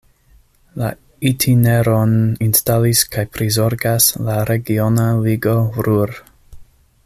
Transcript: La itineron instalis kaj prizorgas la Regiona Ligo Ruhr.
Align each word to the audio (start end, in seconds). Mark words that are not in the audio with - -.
La 0.83 0.87
itineron 1.31 2.15
instalis 2.47 3.03
kaj 3.17 3.27
prizorgas 3.37 4.09
la 4.29 4.39
Regiona 4.53 5.07
Ligo 5.27 5.55
Ruhr. 5.89 6.17